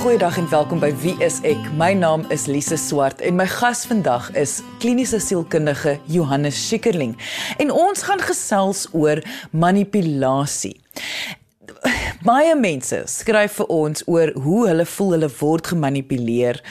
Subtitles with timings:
[0.00, 1.60] Goeiedag en welkom by Wie is ek?
[1.76, 7.12] My naam is Lise Swart en my gas vandag is kliniese sielkundige Johannes Schikkerling.
[7.60, 9.20] En ons gaan gesels oor
[9.52, 10.78] manipulasie.
[12.24, 16.62] Baie mense skryf vir ons oor hoe hulle voel hulle word gemanipuleer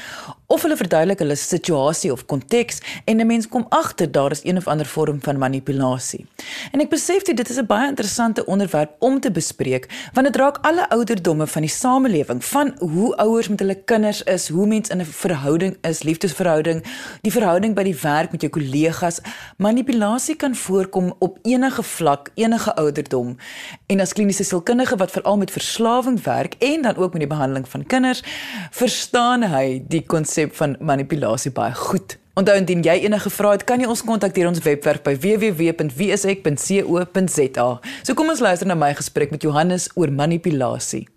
[0.50, 4.58] of hulle verduidelik hulle situasie of konteks en 'n mens kom agter daar is een
[4.58, 6.26] of ander vorm van manipulasie.
[6.72, 10.58] En ek besef dit is 'n baie interessante onderwerp om te bespreek want dit raak
[10.62, 15.02] alle ouderdomme van die samelewing, van hoe ouers met hulle kinders is, hoe mens in
[15.02, 16.84] 'n verhouding is, liefdesverhouding,
[17.22, 19.20] die verhouding by die werk met jou kollegas.
[19.58, 23.38] Manipulasie kan voorkom op enige vlak, enige ouderdom.
[23.86, 27.70] En as kliniese sielkundige wat veral met verslawing werk en dan ook met die behandeling
[27.70, 28.24] van kinders,
[28.72, 32.16] verstaan hy die konsep konsep van manipulasie baie goed.
[32.40, 37.80] Onthou indien jy enige vrae het, kan jy ons kontak deur ons webwerf by www.wieisek.co.za.
[38.04, 41.08] So kom ons luister na my gesprek met Johannes oor manipulasie.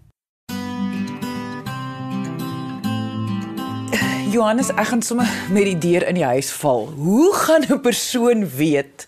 [4.32, 6.88] Johannes, ek gaan sommer met die deur in die huis val.
[6.96, 9.06] Hoe gaan 'n persoon weet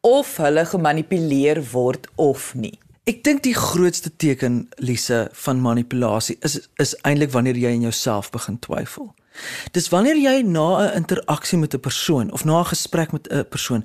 [0.00, 2.78] of hulle gemanipuleer word of nie?
[3.06, 8.30] Ek dink die grootste teken Lise van manipulasie is is eintlik wanneer jy in jouself
[8.30, 9.14] begin twyfel.
[9.70, 13.44] Dis wanneer jy na 'n interaksie met 'n persoon of na 'n gesprek met 'n
[13.48, 13.84] persoon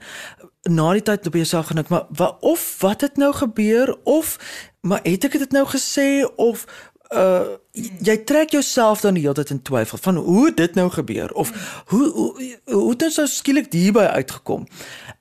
[0.69, 4.37] na die tyd op jouself gedink, maar wat of wat het nou gebeur of
[4.81, 6.65] maar het ek dit nou gesê of
[7.11, 7.57] uh
[8.03, 11.51] jy trek jouself dan die hele tyd in twyfel van hoe dit nou gebeur of
[11.87, 14.67] hoe hoe, hoe het ons nou skielik hierby uitgekom.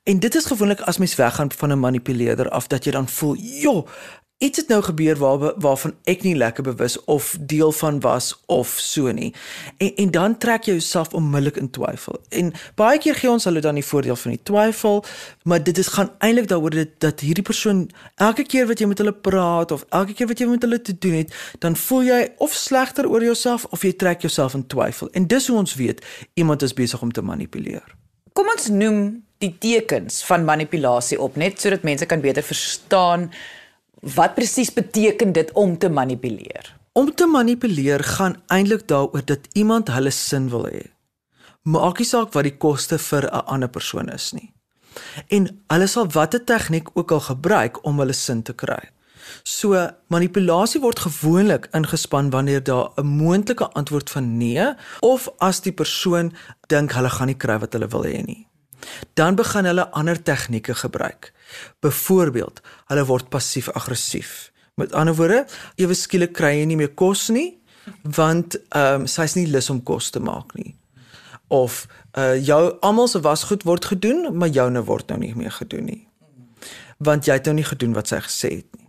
[0.03, 3.35] En dit is gewoonlik as mens weggaan van 'n manipuleerder af dat jy dan voel,
[3.37, 3.87] "Jo,
[4.41, 8.69] iets het nou gebeur waar waarvan ek nie lekker bewus of deel van was of
[8.81, 9.35] so nie.
[9.77, 12.17] En en dan trek jy jouself onmiddellik in twyfel.
[12.29, 15.05] En baie keer gee ons hulle dan die voordeel van die twyfel,
[15.45, 19.05] maar dit is gaan eintlik daaroor dat dat hierdie persoon elke keer wat jy met
[19.05, 22.21] hulle praat of elke keer wat jy met hulle te doen het, dan voel jy
[22.37, 25.13] of slegter oor jouself of jy trek jouself in twyfel.
[25.13, 27.85] En dis hoe ons weet iemand is besig om te manipuleer.
[28.33, 33.29] Kom ons noem die tekens van manipulasie op net sodat mense kan beter verstaan
[34.01, 36.77] Wat presies beteken dit om te manipuleer?
[36.93, 40.87] Om te manipuleer gaan eintlik daaroor dat iemand hulle sin wil hê.
[41.63, 44.53] Maak nie saak wat die koste vir 'n ander persoon is nie.
[45.29, 48.89] En hulle sal watter tegniek ook al gebruik om hulle sin te kry.
[49.43, 55.73] So manipulasie word gewoonlik ingespan wanneer daar 'n moontlike antwoord van nee of as die
[55.73, 56.33] persoon
[56.67, 58.50] dink hulle gaan nie kry wat hulle wil hê nie.
[59.15, 61.33] Dan begin hulle ander tegnieke gebruik.
[61.81, 64.53] Byvoorbeeld, hulle word passief-aggressief.
[64.75, 65.47] Met ander woorde,
[65.77, 67.61] ewe skielik kry jy nie meer kos nie
[68.03, 70.75] want ehm um, sy's nie lus om kos te maak nie.
[71.49, 71.87] Of
[72.19, 76.09] uh jou almal se wasgoed word gedoen, maar joune word nou nie meer gedoen nie.
[76.99, 78.87] Want jy het nou nie gedoen wat sy gesê het nie.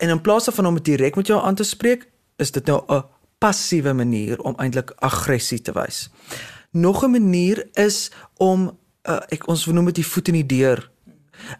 [0.00, 2.82] En in plaas daarvan om dit direk met jou aan te spreek, is dit nou
[2.88, 3.04] 'n
[3.38, 6.08] passiewe manier om eintlik aggressie te wys.
[6.72, 10.90] Nog 'n manier is om uh, ek ons noem dit die voet in die deur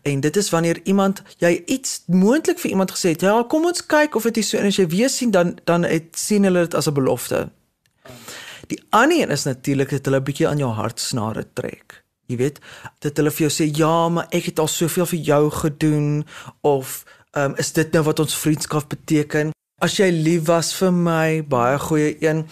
[0.03, 3.87] En dit is wanneer iemand jy iets moontlik vir iemand gesê het, ja, kom ons
[3.87, 6.67] kyk of dit is so en as jy weer sien dan dan het sien hulle
[6.67, 7.51] dit as 'n belofte.
[8.67, 12.05] Die ander een is natuurlik dat hulle 'n bietjie aan jou hartsnare trek.
[12.27, 12.59] Jy weet,
[12.99, 16.27] dat hulle vir jou sê, "Ja, maar ek het al soveel vir jou gedoen"
[16.61, 19.51] of um, "Is dit nou wat ons vriendskap beteken?
[19.79, 22.47] As jy lief was vir my, baie goeie een."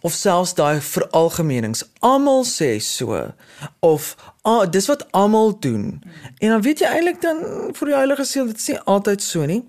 [0.00, 1.84] Of selfs daai veralgemenings.
[2.00, 3.32] Almal sê so
[3.80, 6.02] of ah, dis wat almal doen.
[6.38, 7.42] En dan weet jy eintlik dan
[7.76, 9.62] vir die Heilige Siel, dit sê altyd so nie.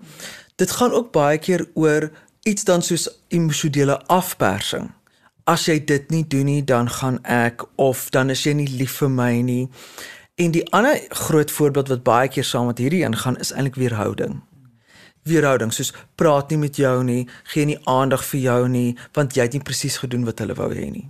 [0.56, 2.10] Dit gaan ook baie keer oor
[2.44, 4.92] iets dan soos emosionele afpersing.
[5.50, 9.00] As jy dit nie doen nie, dan gaan ek of dan is jy nie lief
[9.02, 9.64] vir my nie.
[10.40, 14.40] En die ander groot voorbeeld wat baie keer saam met hierdie ingaan is eintlik weerhouding
[15.30, 17.24] weerhouding soos praat nie met jou nie,
[17.54, 20.70] gee nie aandag vir jou nie, want jy het nie presies gedoen wat hulle wou
[20.74, 21.08] hê nie.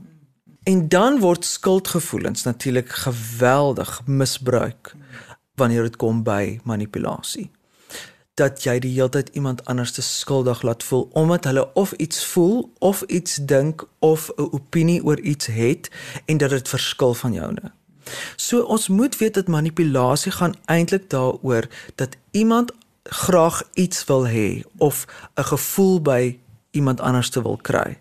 [0.70, 4.94] En dan word skuldgevoelens natuurlik geweldig misbruik
[5.56, 7.50] wanneer dit kom by manipulasie.
[8.40, 12.24] Dat jy die hele tyd iemand anders te skuldig laat voel omdat hulle of iets
[12.26, 15.92] voel of iets dink of 'n opinie oor iets het
[16.26, 17.72] en dat dit verskil van joune.
[18.36, 22.72] So ons moet weet dat manipulasie gaan eintlik daaroor dat iemand
[23.10, 26.40] graag iets wil hê of 'n gevoel by
[26.72, 27.98] iemand anders te wil kry.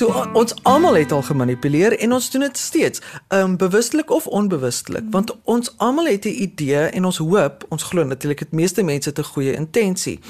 [0.00, 3.02] So ons almal het al gemanipuleer en ons doen dit steeds,
[3.36, 8.04] um bewustelik of onbewustelik, want ons almal het 'n idee en ons hoop, ons glo
[8.04, 10.20] natuurlik dat meeste mense het 'n goeie intensie.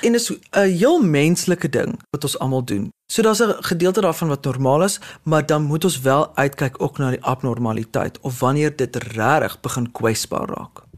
[0.00, 2.92] En dit is 'n heel menslike ding wat ons almal doen.
[3.12, 6.98] So daar's 'n gedeelte daarvan wat normaal is, maar dan moet ons wel uitkyk ook
[6.98, 10.89] na die abnormaliteit of wanneer dit regtig begin kwesbaar raak.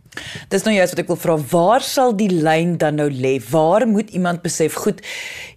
[0.53, 3.39] Dis nou juist wat ek wil vra, waar sal die lyn dan nou lê?
[3.49, 5.01] Waar moet iemand besef, goed,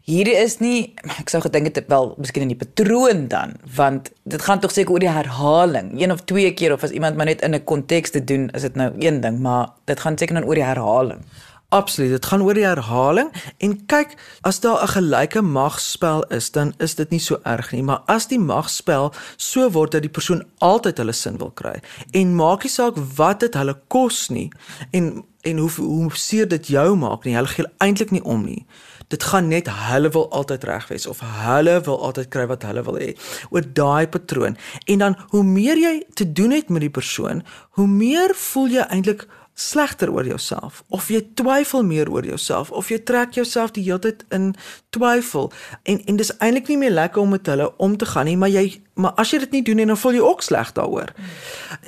[0.08, 4.42] hierdie is nie ek sou gedink het wel miskien in die patroon dan, want dit
[4.42, 7.44] gaan tog seker oor die herhaling, een of twee keer of as iemand maar net
[7.44, 10.48] in 'n konteks te doen, is dit nou een ding, maar dit gaan seker dan
[10.48, 11.26] oor die herhaling.
[11.70, 16.74] Absoluut, dit gaan oor die herhaling en kyk, as daar 'n gelyke magspel is, dan
[16.78, 20.44] is dit nie so erg nie, maar as die magspel so word dat die persoon
[20.60, 21.82] altyd hulle sin wil kry
[22.12, 24.52] en maak nie saak wat dit hulle kos nie
[24.92, 28.66] en en hoe hoe seer dit jou maak nie, hulle gee eintlik nie om nie.
[29.14, 32.84] Dit gaan net hulle wil altyd reg wees of hulle wil altyd kry wat hulle
[32.88, 33.12] wil hê.
[33.54, 34.58] Oor daai patroon.
[34.90, 37.44] En dan hoe meer jy te doen het met die persoon,
[37.78, 42.90] hoe meer voel jy eintlik slegter oor jouself of jy twyfel meer oor jouself of
[42.92, 44.52] jy trek jouself die hele tyd in
[44.96, 45.52] twyfel
[45.84, 48.52] en en dis eintlik nie meer lekker om met hulle om te gaan nie maar
[48.52, 51.14] jy maar as jy dit nie doen nie dan voel jy ook sleg daaroor.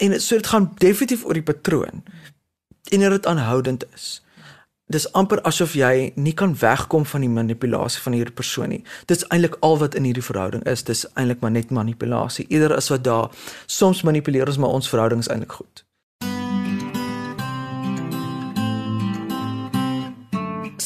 [0.03, 2.03] En so dit gaan definitief oor die patroon.
[2.91, 4.07] En dit aanhoudend is.
[4.87, 8.83] Dis amper asof jy nie kan wegkom van die manipulasie van hierdie persoon nie.
[9.07, 10.83] Dit's eintlik al wat in hierdie verhouding is.
[10.87, 12.47] Dis eintlik maar net manipulasie.
[12.47, 13.27] Eerder as wat daar
[13.65, 15.86] soms manipuleer ons maar ons verhouding is eintlik goed.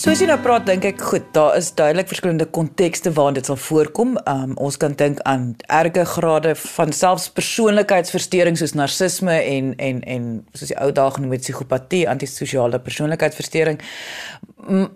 [0.02, 3.58] Soos jy nou praat, dink ek goed, daar is duidelik verskillende kontekste waarin dit sal
[3.62, 4.16] voorkom.
[4.32, 10.26] Um ons kan dink aan erge grade van selfs persoonlikheidsversteuring soos narcisme en en en
[10.58, 13.78] soos die ou dae genoem het psigopatie, antisosiale persoonlikheidsversteuring.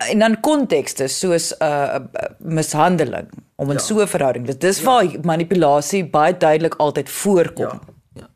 [0.10, 2.02] En dan kontekste soos 'n uh,
[2.40, 3.30] mishandeling
[3.62, 3.86] om in ja.
[3.86, 4.46] so 'n verhouding.
[4.46, 4.86] Dit dis ja.
[4.86, 7.66] waar manipulasie baie duidelik altyd voorkom.
[7.66, 7.80] Ja.
[8.14, 8.28] ja.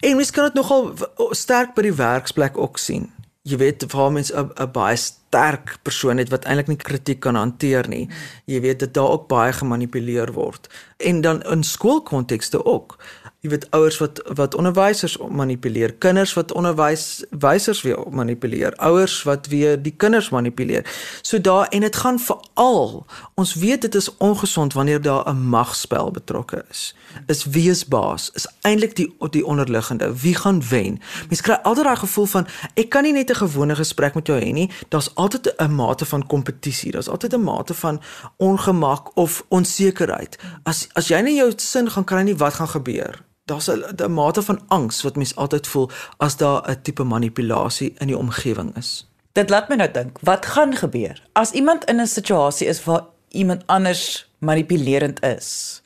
[0.00, 0.92] En mens kan dit nogal
[1.30, 3.15] sterk by die werksplek ook sien
[3.46, 7.34] jy weet waar mens 'n 'n baie sterk persoon het wat eintlik nie kritiek kan
[7.34, 8.08] hanteer nie.
[8.44, 10.68] Jy weet dit daar ook baie gemanipuleer word.
[10.96, 12.98] En dan in skoolkontekste ook
[13.46, 19.46] jy weet ouers wat wat onderwysers manipuleer, kinders wat onderwys wysers weer manipuleer, ouers wat
[19.52, 20.86] weer die kinders manipuleer.
[21.22, 26.10] So daar en dit gaan veral ons weet dit is ongesond wanneer daar 'n magspel
[26.10, 26.94] betrokke is.
[27.26, 28.30] Is wie is baas?
[28.34, 30.20] Is eintlik die die onderliggende.
[30.20, 31.00] Wie gaan wen?
[31.28, 34.40] Mens kry altyd daai gevoel van ek kan nie net 'n gewone gesprek met jou
[34.40, 34.70] hê nie.
[34.88, 36.92] Daar's altyd 'n mate van kompetisie.
[36.92, 38.00] Daar's altyd 'n mate van
[38.36, 40.38] ongemak of onsekerheid.
[40.62, 43.24] As as jy nie jou sin gaan kry nie, wat gaan gebeur?
[43.46, 48.06] Daar's 'n mate van angs wat mens altyd voel as daar 'n tipe manipulasie in
[48.06, 49.08] die omgewing is.
[49.32, 53.04] Dit laat my nou dink, wat gaan gebeur as iemand in 'n situasie is waar
[53.28, 55.82] iemand anders manipulerend is?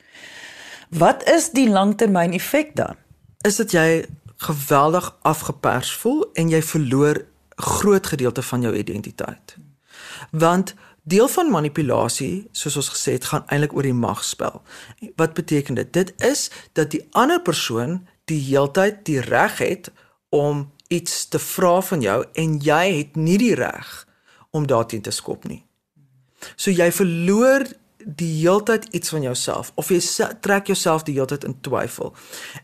[0.89, 2.95] Wat is die langtermyn effek dan?
[3.41, 4.05] Is dit jy
[4.41, 7.25] geweldig afgepers voel en jy verloor
[7.61, 9.55] groot gedeelte van jou identiteit.
[10.31, 10.73] Want
[11.03, 14.61] Deel van manipulasie, soos ons gesê het, gaan eintlik oor die magspel.
[15.17, 15.93] Wat beteken dit?
[15.93, 19.89] Dit is dat die ander persoon die heeltyd die reg het
[20.29, 23.89] om iets te vra van jou en jy het nie die reg
[24.51, 25.63] om daarteen te skop nie.
[26.55, 27.65] So jy verloor
[28.05, 29.99] die heeltyd iets van jouself of jy
[30.41, 32.13] trek jouself die heeltyd in twyfel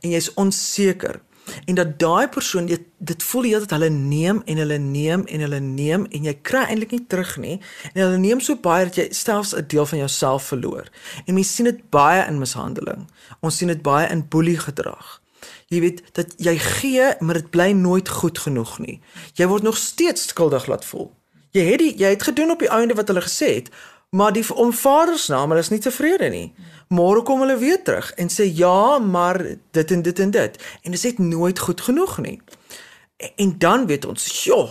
[0.01, 1.21] en jy's onseker
[1.65, 5.43] en dat daai persoon dit dit voel jy dat hulle neem en hulle neem en
[5.45, 7.59] hulle neem en jy kry eintlik nie terug nie.
[7.93, 10.89] En hulle neem so baie dat jy selfs 'n deel van jouself verloor.
[11.25, 13.07] En mens sien dit baie in mishandeling.
[13.39, 15.21] Ons sien dit baie in boelie gedrag
[15.67, 18.99] jy weet dat jy gee maar dit bly nooit goed genoeg nie.
[19.35, 21.11] Jy word nog steeds skuldig laat voel.
[21.55, 23.71] Jy het die, jy het gedoen op die einde wat hulle gesê het
[24.09, 26.53] maar die om vaders naam hulle is nie tevrede nie
[26.87, 29.41] Môre kom hulle weer terug en sê ja, maar
[29.75, 30.59] dit en dit en dit.
[30.83, 32.41] En dit is net nooit goed genoeg nie.
[33.17, 34.69] En, en dan weet ons, "Sjoe,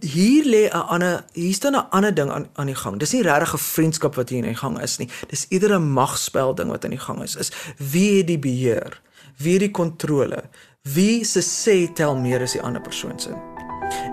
[0.00, 2.98] hier lê 'n ander hier staan 'n ander ding aan aan die gang.
[2.98, 5.08] Dis nie regtig 'n vriendskap wat hier in gang is nie.
[5.28, 7.36] Dis eerder 'n magspel ding wat aan die gang is.
[7.36, 9.00] Is wie het die beheer?
[9.36, 10.42] Wie het die kontrole?
[10.82, 13.30] Wie se sê tel meer as die ander persoon se?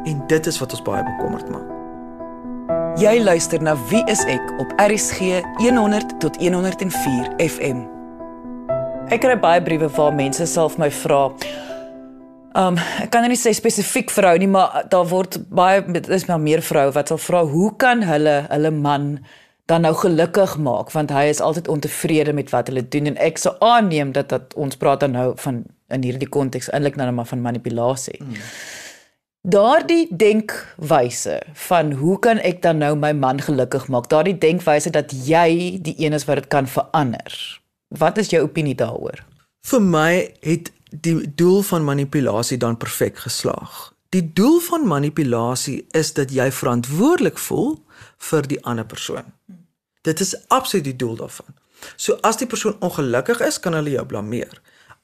[0.05, 1.74] En dit is wat ons baie bekommerd maak.
[2.95, 7.81] Jy luister na Wie is ek op RCG 100 tot 104 FM.
[9.11, 11.25] Ek kry baie briewe waar mense self my vra.
[12.55, 16.39] Um ek kan nou nie sê spesifiek vrou nie, maar daar word baie dis maar
[16.39, 19.11] meer vroue wat sal vra hoe kan hulle hulle man
[19.67, 23.43] dan nou gelukkig maak want hy is altyd ontevrede met wat hulle doen en ek
[23.43, 27.27] sou aanneem dat dat ons praat dan nou van in hierdie konteks eintlik nou maar
[27.27, 28.21] van manipulasie.
[28.23, 28.39] Hmm.
[29.45, 34.07] Daardie denkwyse van hoe kan ek dan nou my man gelukkig maak?
[34.09, 37.35] Daardie denkwyse dat jy die een is wat dit kan verander.
[37.93, 39.21] Wat is jou opinie daaroor?
[39.69, 40.09] Vir my
[40.41, 43.93] het die doel van manipulasie dan perfek geslaag.
[44.09, 47.75] Die doel van manipulasie is dat jy verantwoordelik voel
[48.31, 49.29] vir die ander persoon.
[50.01, 51.53] Dit is absoluut die doel daarvan.
[52.01, 54.57] So as die persoon ongelukkig is, kan hulle jou blameer.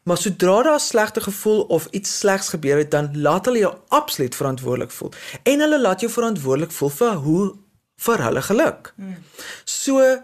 [0.04, 3.76] Maar sodra daar 'n slegte gevoel of iets slegs gebeur het, dan laat hulle jou
[3.88, 5.12] absoluut verantwoordelik voel.
[5.44, 7.56] En hulle laat jou verantwoordelik voel vir hoe
[7.96, 8.94] vir hulle geluk.
[8.96, 9.18] Hmm.
[9.64, 10.22] So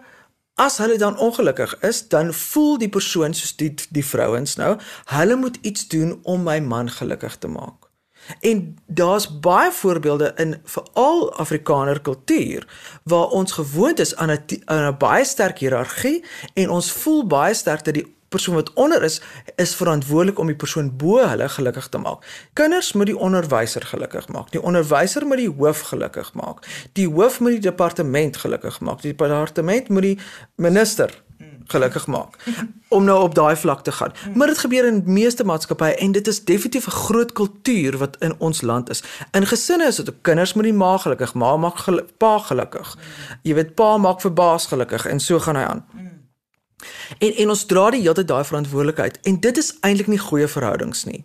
[0.54, 5.36] as hulle dan ongelukkig is, dan voel die persoon soos die die vrouens nou, hulle
[5.36, 7.86] moet iets doen om my man gelukkig te maak.
[8.40, 12.66] En daar's baie voorbeelde in veral Afrikaner kultuur
[13.02, 17.54] waar ons gewoond is aan 'n aan 'n baie sterk hiërargie en ons voel baie
[17.54, 19.20] sterk dat die persoon wat onder is
[19.56, 22.24] is verantwoordelik om die persoon bo hulle gelukkig te maak.
[22.52, 24.50] Kinders moet die onderwyser gelukkig maak.
[24.50, 26.66] Die onderwyser moet die hoof gelukkig maak.
[26.92, 29.02] Die hoof moet die departement gelukkig maak.
[29.02, 30.18] Die departement moet die
[30.56, 31.14] minister
[31.68, 32.36] gelukkig maak
[32.96, 34.12] om nou op daai vlak te gaan.
[34.34, 38.34] Maar dit gebeur in meeste maatskappye en dit is definitief 'n groot kultuur wat in
[38.38, 39.02] ons land is.
[39.30, 42.96] In gesinne is dit kinders moet die ma gelukkig, ma maak gelu pa gelukkig.
[43.42, 45.84] Jy weet pa maak vir baas gelukkig en so gaan hy aan.
[47.18, 50.48] En en ons dra die hele tyd daai verantwoordelikheid en dit is eintlik nie goeie
[50.48, 51.24] verhoudings nie.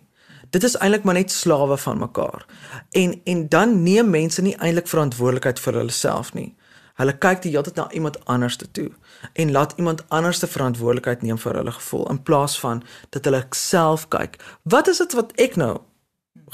[0.50, 2.46] Dit is eintlik maar net slawe van mekaar.
[2.90, 6.54] En en dan neem mense nie eintlik verantwoordelikheid vir hulle self nie.
[6.94, 8.90] Hulle kyk die hele tyd na iemand anders toe
[9.32, 13.42] en laat iemand anders se verantwoordelikheid neem vir hulle gevoel in plaas van dat hulle
[13.50, 14.38] self kyk.
[14.62, 15.78] Wat is dit wat ek nou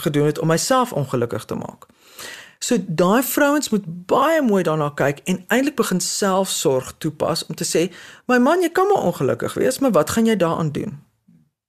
[0.00, 1.87] gedoen het om myself ongelukkig te maak?
[2.64, 7.64] So daai vrouens moet baie mooi daarna kyk en eintlik begin selfsorg toepas om te
[7.64, 7.93] sê,
[8.26, 11.00] "My man, jy kan maar ongelukkig wees, maar wat gaan jy daaraan doen?"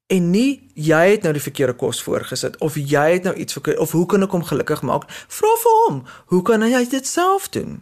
[0.07, 3.77] En nie jy het nou die verkeerde kos voorgesit of jy het nou iets verkeerd
[3.77, 5.05] of hoe kan ek hom gelukkig maak?
[5.27, 7.79] Vra vir hom, hoe kan hy dit self doen?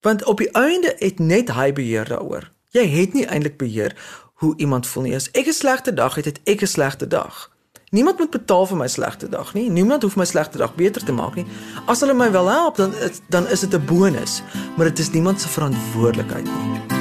[0.00, 2.50] Want op die einde het net hy beheer daaroor.
[2.70, 3.96] Jy het nie eintlik beheer
[4.40, 5.14] hoe iemand voel nie.
[5.14, 7.50] As ek 'n slegte dag het, het ek 'n slegte dag.
[7.90, 9.64] Niemand moet betaal vir my slegte dag nie.
[9.70, 11.46] Niemand hoef my slegte dag beter te maak nie.
[11.90, 12.94] As hulle my wil help, dan
[13.34, 14.42] dan is dit 'n bonus,
[14.76, 16.99] maar dit is niemand se verantwoordelikheid nie.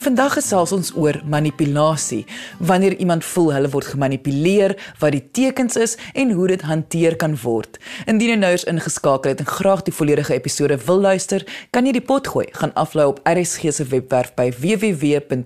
[0.00, 2.22] Vandag gesels ons oor manipulasie.
[2.56, 7.36] Wanneer iemand voel hulle word gemanipuleer, wat die tekens is en hoe dit hanteer kan
[7.42, 7.76] word.
[8.08, 11.44] Indien jy nou eens ingeskakel het en graag die volledige episode wil luister,
[11.76, 12.48] kan jy die pot gooi.
[12.56, 15.36] Gaan aflaai op RSG se webwerf by www.rsg.co.za.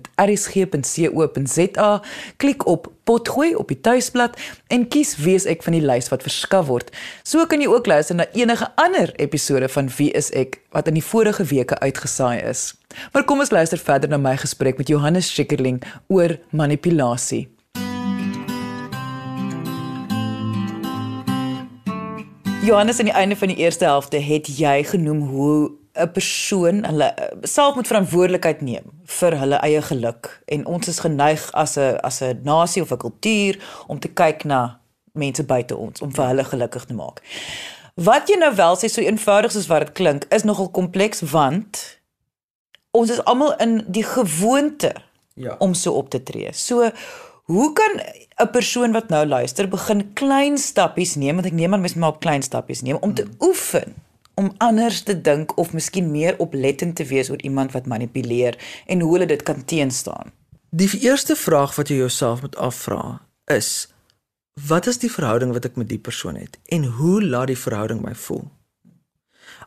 [2.39, 4.37] Klik op potgooi op die tuisblad
[4.73, 6.91] en kies wie ek van die lys wat verskaf word.
[7.23, 10.97] So kan jy ook luister na enige ander episode van Wie is ek wat in
[10.97, 12.73] die vorige weke uitgesaai is.
[13.13, 17.45] Maar kom ons luister verder na my gesprek met Johannes Schikkerling oor manipulasie.
[22.65, 27.03] Johannes aan die einde van die eerste helfte het jy genoem hoe 'n persoon hulle
[27.03, 31.97] eh, self moet verantwoordelikheid neem vir hulle eie geluk en ons is geneig as 'n
[32.03, 34.79] as 'n nasie of 'n kultuur om te kyk na
[35.13, 37.21] mense buite ons om vir hulle gelukkig te maak.
[37.95, 41.99] Wat jy nou wel sê so eenvoudig soos wat dit klink is nogal kompleks want
[42.91, 44.93] ons is almal in die gewoonte
[45.33, 45.55] ja.
[45.59, 46.53] om so op te tree.
[46.53, 46.91] So
[47.45, 48.01] hoe kan
[48.43, 52.01] 'n persoon wat nou luister begin klein stappies neem want ek neem aan mens moet
[52.01, 53.35] maar klein stappies neem om te hmm.
[53.39, 53.95] oefen
[54.35, 58.99] om anders te dink of miskien meer oplettend te wees oor iemand wat manipuleer en
[58.99, 60.31] hoe hulle dit kan teenstaan.
[60.69, 63.87] Die eerste vraag wat jy jouself moet afvra is:
[64.67, 68.01] Wat is die verhouding wat ek met die persoon het en hoe laat die verhouding
[68.03, 68.43] my voel?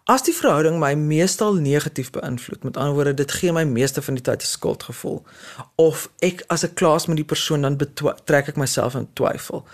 [0.08, 4.16] As die verhouding my meestal negatief beïnvloed, met ander woorde, dit gee my meeste van
[4.16, 5.20] die tyd 'n skuldgevoel
[5.76, 7.76] of ek as ek klaas met die persoon dan
[8.24, 9.66] trek ek myself in twyfel.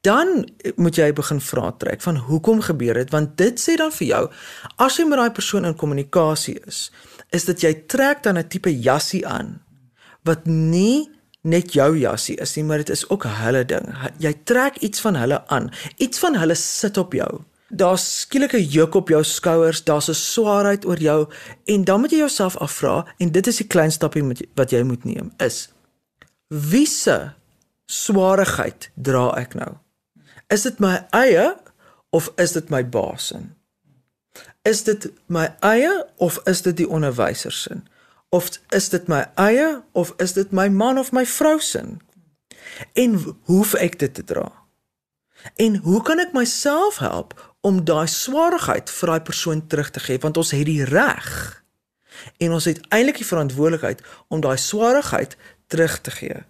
[0.00, 0.46] Dan
[0.76, 3.10] moet jy begin vra trek van hoekom gebeur dit?
[3.10, 4.30] Want dit sê dan vir jou
[4.76, 6.92] as jy met daai persoon in kommunikasie is,
[7.30, 9.60] is dit jy trek dan 'n tipe jassie aan
[10.22, 11.10] wat nie
[11.42, 13.94] net jou jassie is nie, maar dit is ook hulle ding.
[14.18, 15.70] Jy trek iets van hulle aan.
[15.96, 20.14] Iets van hulle sit op jou daar's skielik 'n juk op jou skouers, daar's 'n
[20.14, 21.28] swaarheid oor jou
[21.64, 24.22] en dan moet jy jouself afvra en dit is die klein stappie
[24.54, 25.72] wat jy moet neem is
[26.52, 27.32] wie se
[27.88, 29.76] swaarheid dra ek nou?
[30.52, 31.54] Is dit my eie
[32.12, 33.40] of is dit my baas se?
[34.68, 37.80] Is dit my eie of is dit die onderwyser se?
[38.32, 41.82] Of is dit my eie of is dit my man of my vrou se?
[42.96, 43.16] En
[43.48, 44.46] hoef ek dit te dra?
[45.56, 50.18] En hoe kan ek myself help om daai swaarheid vir daai persoon terug te gee
[50.22, 51.28] want ons het die reg
[52.42, 55.36] en ons het eintlik die verantwoordelikheid om daai swaarheid
[55.72, 56.42] terug te gee.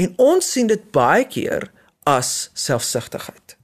[0.00, 1.68] En ons sien dit baie keer
[2.08, 3.56] as selfsugtigheid.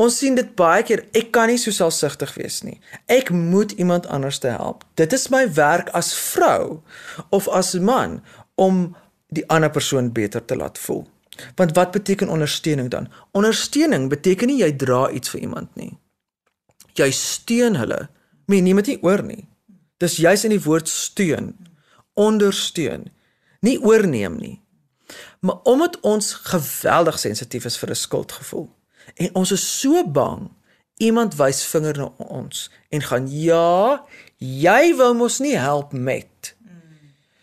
[0.00, 2.80] Ons sien dit baie keer ek kan nie so selfsugtig wees nie.
[3.06, 4.82] Ek moet iemand anders te help.
[4.98, 6.80] Dit is my werk as vrou
[7.30, 8.20] of as man
[8.54, 8.96] om
[9.34, 11.04] die ander persoon beter te laat voel.
[11.58, 13.10] Want wat beteken ondersteuning dan?
[13.34, 15.92] Ondersteuning beteken nie jy dra iets vir iemand nie
[16.98, 18.08] jy steun hulle.
[18.46, 19.46] Men neem dit nie oor nie.
[19.98, 21.54] Dis juis in die woord steun.
[22.14, 23.10] Ondersteun.
[23.64, 24.62] nie oorneem nie.
[25.40, 28.68] Maar omdat ons geweldig sensitief is vir 'n skuldgevoel
[29.14, 30.50] en ons is so bang
[30.96, 34.04] iemand wys vinger na ons en gaan ja,
[34.36, 36.56] jy wou mos nie help met.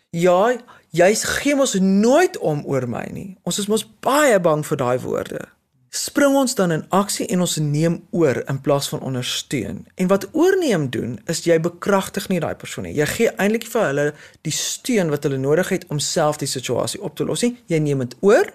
[0.10, 0.58] Ja,
[0.90, 3.38] jy gee mos nooit om oor my nie.
[3.44, 5.48] Ons is mos baie bang vir daai woorde
[5.92, 9.84] spring ons dan in aksie en ons neem oor in plaas van ondersteun.
[9.96, 12.96] En wat oorneem doen is jy bekragtig nie daai persoon nie.
[12.96, 14.06] Jy gee eintlik vir hulle
[14.48, 17.58] die steun wat hulle nodig het om self die situasie op te los nie.
[17.68, 18.48] Jy neem dit oor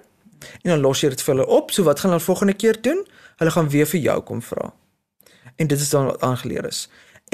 [0.63, 1.75] en dan los jy dit vir hulle op.
[1.77, 3.05] So wat gaan hulle volgende keer doen?
[3.37, 4.73] Hulle gaan weer vir jou kom vra.
[5.57, 6.87] En dit is dan wat aangeleer is.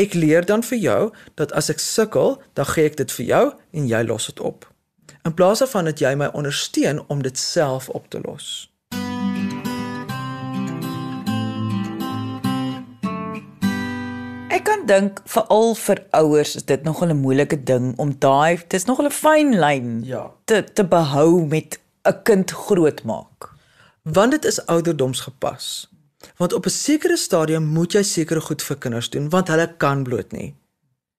[0.03, 1.01] Ek leer dan vir jou
[1.39, 4.67] dat as ek sukkel, dan gee ek dit vir jou en jy los dit op.
[5.23, 8.72] In plaas daarvan dat jy my ondersteun om dit self op te los.
[14.93, 19.19] Dink veral vir ouers is dit nogal 'n moeilike ding om daai dis nogal 'n
[19.25, 20.31] fyn lyn ja.
[20.45, 23.51] te te behou met 'n kind grootmaak.
[24.03, 25.89] Want dit is ouderdomsgepas.
[26.37, 30.03] Want op 'n sekere stadium moet jy sekere goed vir kinders doen want hulle kan
[30.03, 30.55] bloot nie.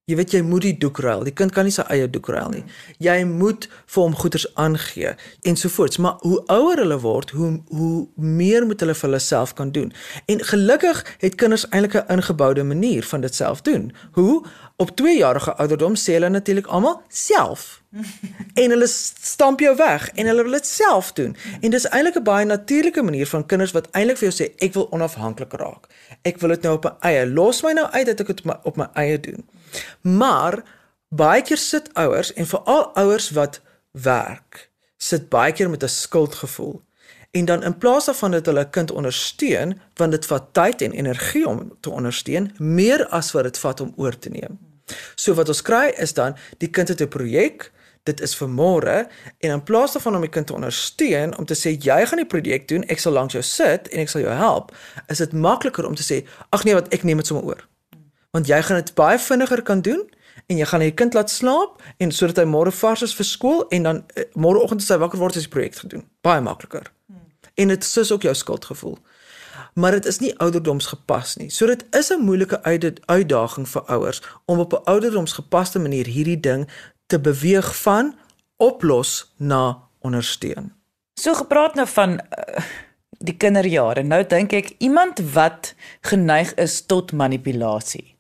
[0.04, 1.22] Jy weet jy moet die doek ruil.
[1.24, 2.64] Die kind kan nie sy eie doek ruil nie.
[3.00, 5.14] Jy moet vir hom goeders aangee
[5.48, 6.02] ensovoorts.
[6.04, 9.94] Maar hoe ouer hulle word, hoe hoe meer moet hulle vir hulle self kan doen.
[10.28, 13.94] En gelukkig het kinders eintlik 'n ingeboude manier van dit self doen.
[14.20, 14.44] Hoe
[14.84, 17.82] op 2 jarige ouderdom sê hulle natuurlik almal self.
[18.62, 21.36] en hulle stamp jou weg en hulle wil dit self doen.
[21.62, 24.74] En dis eintlik 'n baie natuurlike manier van kinders wat eintlik vir jou sê ek
[24.74, 25.88] wil onafhanklik raak.
[26.22, 27.28] Ek wil dit nou op my eie.
[27.28, 29.46] Los my nou uit dat ek dit op my eie doen.
[30.02, 30.64] Maar
[31.10, 33.62] baie keer sit ouers en veral ouers wat
[33.92, 36.82] werk, sit baie keer met 'n skuldgevoel.
[37.32, 41.48] En dan in plaas daarvan dat hulle kind ondersteun, want dit vat tyd en energie
[41.48, 44.73] om te ondersteun, meer as wat dit vat om oor te neem.
[45.16, 47.72] So wat ons kry is dan die kind het 'n projek,
[48.04, 49.08] dit is vir môre
[49.40, 52.28] en in plaas daarvan om die kind te ondersteun om te sê jy gaan die
[52.28, 54.76] projek doen, ek sal langs jou sit en ek sal jou help,
[55.08, 57.68] is dit makliker om te sê ag nee wat ek neem dit sommer oor
[58.34, 60.02] want jy gaan dit baie vinniger kan doen
[60.50, 63.62] en jy gaan jou kind laat slaap en sodat hy môre vars is vir skool
[63.76, 66.08] en dan uh, môreoggend as hy wakker word is die projek gedoen.
[66.26, 66.90] Baie makliker.
[67.08, 67.28] Hmm.
[67.62, 68.98] En dit is ook jou skuldgevoel.
[69.74, 71.50] Maar dit is nie ouderdomsgepas nie.
[71.50, 72.64] So dit is 'n moeilike
[73.06, 76.70] uitdaging vir ouers om op 'n ouderdomsgepaste manier hierdie ding
[77.06, 78.16] te beweeg van
[78.58, 80.72] oplos na ondersteun.
[81.14, 82.64] So gepraat nou van uh,
[83.24, 84.04] die kinderjare.
[84.04, 88.14] Nou dink ek iemand wat geneig is tot manipulasie.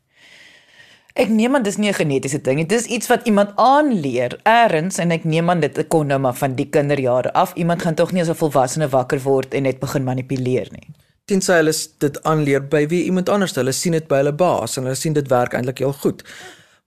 [1.14, 2.66] Ek neem aan dis nie 'n genetiese ding nie.
[2.66, 6.56] Dis iets wat iemand aanleer eers en ek neem aan dit kom nou maar van
[6.56, 7.54] die kinderjare af.
[7.54, 10.90] Iemand gaan tog nie as 'n volwassene wakker word en net begin manipuleer nie.
[11.26, 13.56] Tensy hulle dit aanleer by wie iemand anders.
[13.56, 16.24] Hulle sien dit by hulle baas en hulle sien dit werk eintlik heel goed.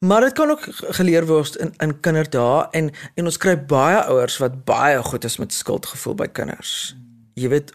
[0.05, 0.67] Maar dit kan ook
[0.99, 5.39] geleer word in in kinderdae en en ons kry baie ouers wat baie goed is
[5.41, 6.97] met skuldgevoel by kinders.
[7.35, 7.73] Jy weet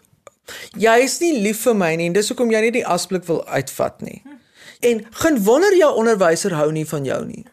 [0.78, 3.42] jy is nie lief vir my nie en dis hoekom jy nie die asblik wil
[3.46, 4.22] uitvat nie.
[4.82, 7.44] En geen wonder jou onderwyser hou nie van jou nie.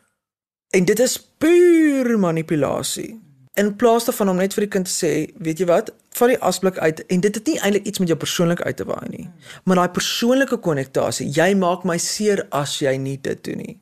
[0.73, 3.17] En dit is puur manipulasie.
[3.57, 6.39] In plaas daarvan om net vir die kind te sê, weet jy wat, vat die
[6.45, 9.27] asblik uit en dit het nie eintlik iets met jou persoonlik uit te waai nie.
[9.65, 13.75] Maar daai persoonlike konnektasie, jy maak my seer as jy nie dit doen nie.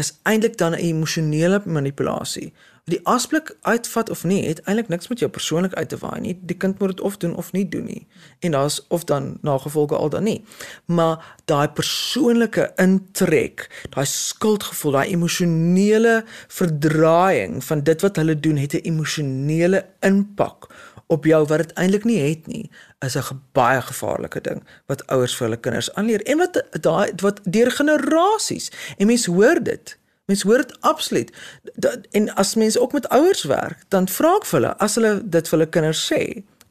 [0.00, 2.52] Is eintlik dan 'n emosionele manipulasie
[2.84, 6.34] die asblik uitvat of nie het eintlik niks met jou persoonlik uit te waai nie.
[6.44, 8.06] Die kind moet dit of doen of nie doen nie.
[8.44, 10.44] En daar's of dan nagevolge al dan nie.
[10.84, 18.74] Maar daai persoonlike intrek, daai skuldgevoel, daai emosionele verdraaiing van dit wat hulle doen het
[18.74, 20.68] 'n emosionele impak
[21.06, 22.70] op jou wat dit eintlik nie het nie
[23.04, 27.40] is 'n baie gevaarlike ding wat ouers vir hulle kinders aanleer en wat daai wat
[27.44, 31.32] deur generasies en mense hoor dit Mense hoor dit absoluut.
[31.74, 35.12] Dat, en as mense ook met ouers werk, dan vra ek vir hulle as hulle
[35.24, 36.20] dit vir hulle kinders sê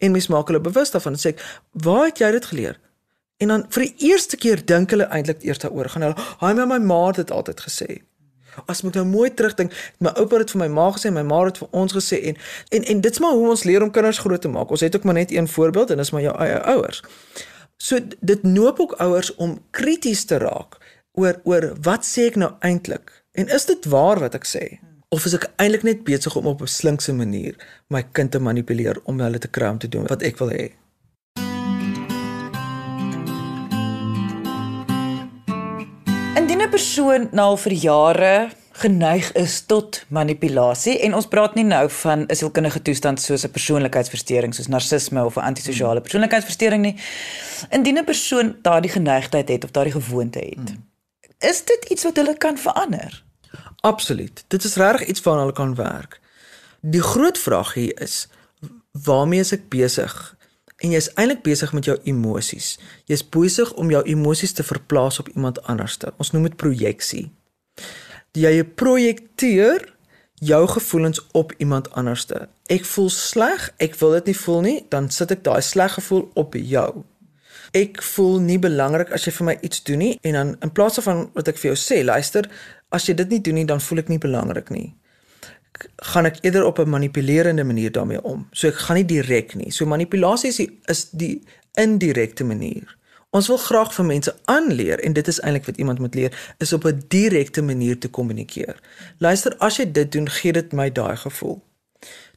[0.03, 2.79] en mense maak hulle bewus daarvan en sê ek, "Waar het jy dit geleer?"
[3.37, 5.89] En dan vir die eerste keer dink hulle eintlik eers daaroor.
[5.89, 8.01] Gaan hulle, "Haai, my ma het dit altyd gesê."
[8.65, 11.57] As moet nou mooi terugdink, my oupa het vir my ma gesê, my ma het
[11.57, 12.37] vir ons gesê en
[12.69, 14.69] en en dit's maar hoe ons leer om kinders groot te maak.
[14.69, 17.01] Ons het ook maar net een voorbeeld en dis maar jou eie ouers.
[17.77, 20.77] So dit noop ook ouers om krities te raak
[21.11, 23.22] oor oor wat sê ek nou eintlik?
[23.33, 24.59] En is dit waar wat ek sê?
[25.09, 27.55] Of is ek eintlik net besig om op 'n slinkse manier
[27.89, 30.69] my kind te manipuleer om hulle te kry om te doen wat ek wil hê?
[36.37, 41.89] Indien 'n persoon nou vir jare geneig is tot manipulasie en ons praat nie nou
[41.89, 46.95] van 'n sielkundige toestand soos 'n persoonlikheidsversteuring soos narcisme of 'n antisosiale persoonlikheidsversteuring nie.
[47.69, 50.92] Indien 'n persoon daardie geneigtheid het of daardie gewoonte het, hmm
[51.43, 53.23] is dit iets wat hulle kan verander?
[53.83, 54.43] Absoluut.
[54.47, 56.19] Dit is regtig iets waaraan hulle kan werk.
[56.81, 58.27] Die groot vraag hier is
[58.91, 60.13] waarmee is ek besig?
[60.83, 62.77] En jy's eintlik besig met jou emosies.
[63.07, 66.13] Jy's besig om jou emosies te verplaas op iemand anderste.
[66.17, 67.25] Ons noem dit projeksie.
[68.35, 69.87] Jy projekteer
[70.43, 72.47] jou gevoelens op iemand anderste.
[72.67, 76.25] Ek voel sleg, ek wil dit nie voel nie, dan sit ek daai sleg gevoel
[76.39, 77.03] op jou.
[77.73, 80.99] Ek voel nie belangrik as jy vir my iets doen nie en dan in plaas
[81.01, 82.49] van wat ek vir jou sê, luister,
[82.93, 84.93] as jy dit nie doen nie, dan voel ek nie belangrik nie
[85.95, 88.47] gaan ek eerder op 'n manipulerende manier daarmee om.
[88.51, 89.71] So ek gaan nie direk nie.
[89.71, 92.97] So manipulasie is die, is die indirekte manier.
[93.29, 96.73] Ons wil graag vir mense aanleer en dit is eintlik wat iemand moet leer is
[96.73, 98.79] op 'n direkte manier te kommunikeer.
[99.17, 101.63] Luister, as jy dit doen, gee dit my daai gevoel.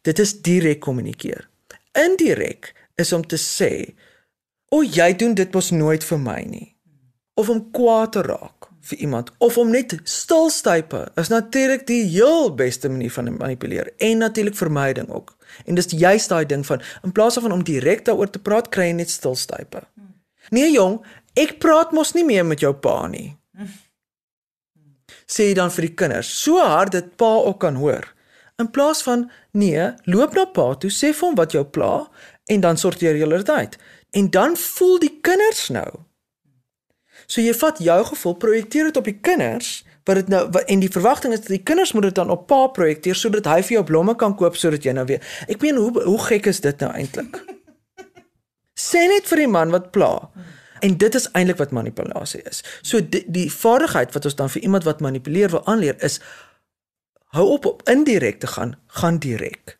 [0.02, 1.48] Dit is direk kommunikeer.
[1.92, 3.94] Indirek is om te sê,
[4.76, 6.76] "O, jy doen dit mos nooit vir my nie."
[7.34, 12.52] Of om kwaad te raak vir iemand of om net stilstype is natuurlik die heel
[12.54, 15.34] beste manier van manipuleer en natuurlik vermyding ook.
[15.64, 18.90] En dis juist daai ding van in plaas van om direk daaroor te praat, kry
[18.90, 19.82] jy net stilstype.
[20.54, 21.00] Nee jong,
[21.34, 23.34] ek praat mos nie meer met jou pa nie.
[25.26, 28.06] Sê dan vir die kinders, so hard dat pa ook kan hoor.
[28.62, 32.06] In plaas van nee, loop na pa toe, sê vir hom wat jou pla
[32.46, 33.74] en dan sorteer julle dit uit.
[34.16, 35.90] En dan voel die kinders nou
[37.26, 40.82] So jy vat jou gevoel, projekteer dit op die kinders, wat dit nou wat, en
[40.82, 43.78] die verwagting is dat die kinders moet dit dan op pa projekteer sodat hy vir
[43.78, 45.24] jou blomme kan koop sodat jy nou weer.
[45.50, 47.40] Ek meen hoe hoe gek is dit nou eintlik?
[48.88, 50.12] Sê net vir die man wat pla.
[50.84, 52.60] En dit is eintlik wat manipulasie is.
[52.86, 56.20] So die, die vaardigheid wat ons dan vir iemand wat manipuleer wil aanleer is
[57.34, 59.78] hou op op indirek te gaan, gaan direk.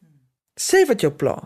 [0.59, 1.37] Sê wat jou pla.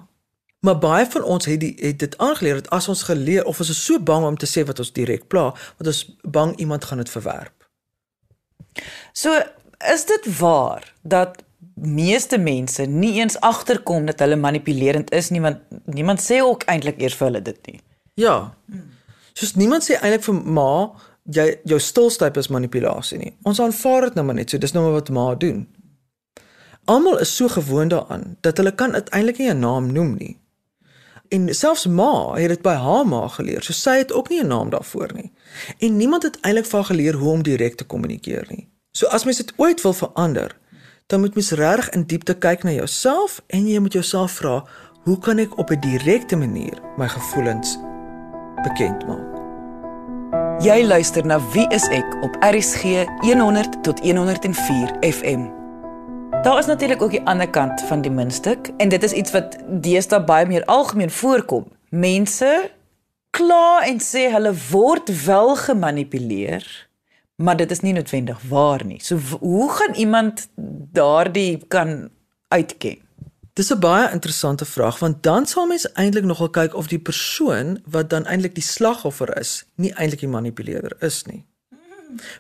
[0.61, 3.68] Maar baie van ons het die het dit aangeleer dat as ons geleer of ons
[3.73, 7.01] is so bang om te sê wat ons direk pla, want ons bang iemand gaan
[7.01, 7.68] dit verwerp.
[9.12, 9.40] So
[9.94, 11.40] is dit waar dat
[11.75, 17.01] meeste mense nie eens agterkom dat hulle manipulerend is nie want niemand sê ook eintlik
[17.01, 17.81] eers vir hulle dit nie.
[18.20, 18.53] Ja.
[19.33, 20.73] Soos niemand sê eintlik vir ma
[21.25, 23.33] jy jou stilstyp is manipulasie nie.
[23.49, 25.64] Ons aanvaar dit nou maar net so dis nou maar wat ma doen.
[26.85, 30.37] Almal is so gewoond daaraan dat hulle kan uiteindelik nie 'n naam noem nie
[31.31, 33.62] en selfs ma het dit by haar ma geleer.
[33.62, 35.33] So sy het ook nie 'n naam daarvoor nie.
[35.79, 38.69] En niemand het eintlik van geleer hoe om direk te kommunikeer nie.
[38.90, 40.57] So as mens dit ooit wil verander,
[41.07, 44.64] dan moet mens reg in diepte kyk na jouself en jy moet jouself vra,
[45.03, 47.79] hoe kan ek op 'n direkte manier my gevoelens
[48.62, 49.38] bekend maak?
[50.61, 55.60] Jy luister na Wie is ek op RCG 100 tot 104 FM.
[56.42, 59.57] Daar is natuurlik ook die ander kant van die muntstuk en dit is iets wat
[59.68, 61.66] deesdae baie meer algemeen voorkom.
[61.88, 62.70] Mense
[63.31, 66.64] kla en sê hulle word wel gemanipuleer,
[67.37, 68.96] maar dit is nie noodwendig waar nie.
[69.05, 70.48] So hoe gaan iemand
[70.96, 72.09] daardie kan
[72.48, 72.96] uitken?
[73.53, 77.83] Dis 'n baie interessante vraag want dan sal mens eintlik nogal kyk of die persoon
[77.85, 81.44] wat dan eintlik die slagoffer is, nie eintlik die manipuleerder is nie.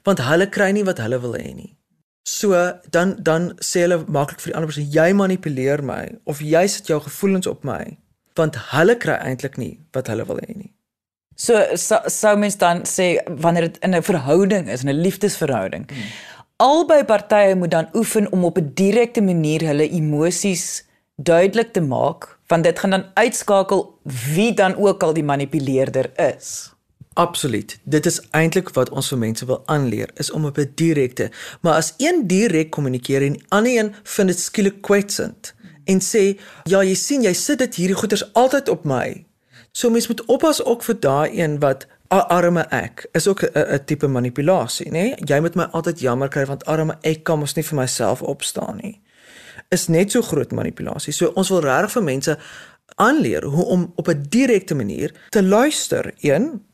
[0.02, 1.79] Want hulle kry nie wat hulle wil hê nie.
[2.22, 2.54] So
[2.90, 6.86] dan dan sê hulle maklik vir die ander persoon jy manipuleer my of jy sit
[6.92, 7.96] jou gevoelens op my
[8.38, 10.72] want hulle kry eintlik nie wat hulle wil hê nie.
[11.36, 15.88] So sou so mens dan sê wanneer dit in 'n verhouding is, 'n liefdesverhouding.
[15.88, 16.10] Hmm.
[16.56, 20.84] Albei partye moet dan oefen om op 'n direkte manier hulle emosies
[21.16, 23.98] duidelik te maak want dit gaan dan uitskakel
[24.34, 26.74] wie dan ook al die manipuleerder is.
[27.12, 27.78] Absoluut.
[27.82, 31.74] Dit is eintlik wat ons vir mense wil aanleer, is om op 'n direkte, maar
[31.74, 36.94] as een direk kommunikeer en ander een vind dit skielik kwetsend en sê, "Ja, jy
[36.94, 39.24] sien, jy sit dit hierdie goeters altyd op my."
[39.72, 44.06] So mens moet oppas ook vir daai een wat arme ek is ook 'n tipe
[44.06, 44.90] manipulasie, nê?
[44.90, 45.14] Nee?
[45.24, 48.76] Jy moet my altyd jammer kry want arme ek kan mos nie vir myself opstaan
[48.82, 49.00] nie.
[49.68, 51.12] Is net so groot manipulasie.
[51.12, 52.38] So ons wil regtig vir mense
[52.96, 56.12] aanleer hoe om op 'n direkte manier te luister.
[56.20, 56.64] Een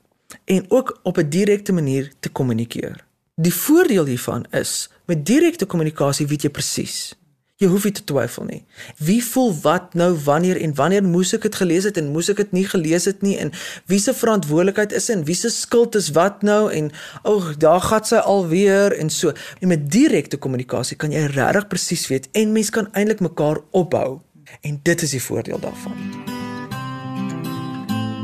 [0.44, 3.04] en ook op 'n direkte manier te kommunikeer.
[3.34, 7.14] Die voordeel hiervan is met direkte kommunikasie weet jy presies.
[7.56, 8.58] Jy hoef nie te twyfel nie.
[9.00, 12.42] Wie voel wat nou wanneer en wanneer moes ek dit gelees het en moes ek
[12.42, 13.52] dit nie gelees het nie en
[13.88, 16.92] wie se verantwoordelikheid is en wie se skuld is wat nou en
[17.24, 19.32] oh, daar gaan sy alweer en so.
[19.60, 24.18] En met direkte kommunikasie kan jy regtig presies weet en mens kan eintlik mekaar opbou.
[24.60, 26.35] En dit is die voordeel daarvan.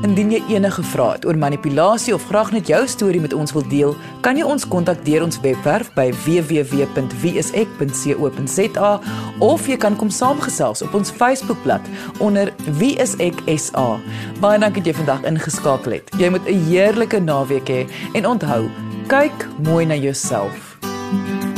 [0.02, 3.62] Indien jy enige vrae het oor manipulasie of graag net jou storie met ons wil
[3.70, 3.92] deel,
[4.26, 8.90] kan jy ons kontak deur ons webwerf by www.wieisek.co.za
[9.46, 11.86] of jy kan kom saamgesels op ons Facebookblad
[12.18, 13.86] onder wieiseksa.
[14.42, 16.10] Baie dankie dat jy vandag ingeskakel het.
[16.18, 18.66] Jy moet 'n heerlike naweek hê he, en onthou,
[19.06, 20.72] kyk mooi na jouself.
[21.12, 21.51] thank you